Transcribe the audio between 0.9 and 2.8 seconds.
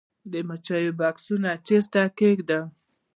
بکسونه چیرته کیږدم؟